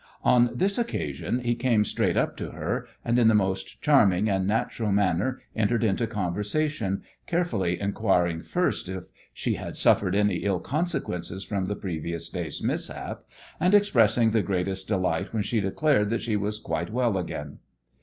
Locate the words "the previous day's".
11.65-12.63